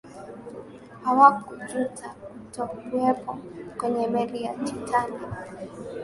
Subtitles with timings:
[1.03, 3.37] hawakujuta kutokuwepo
[3.77, 5.21] kwenye meli ya titanic